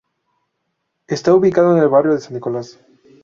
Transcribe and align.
Está 1.05 1.31
ubicado 1.35 1.77
en 1.77 1.83
el 1.83 1.87
barrio 1.87 2.13
de 2.15 2.21
San 2.21 2.33
Nicolás. 2.33 2.79